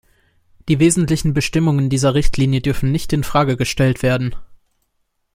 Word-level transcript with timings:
Die 0.67 0.79
wesentlichen 0.79 1.35
Bestimmungen 1.35 1.91
dieser 1.91 2.15
Richtlinie 2.15 2.59
dürfen 2.61 2.91
nicht 2.91 3.13
in 3.13 3.23
Frage 3.23 3.55
gestellt 3.55 4.01
werden. 4.01 4.33